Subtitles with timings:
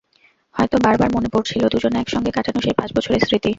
[0.55, 3.49] হয়তো বারবার মনে পড়ছিল দুজনে একসঙ্গে কাটানো সেই পাঁচ বছরের স্মৃতি।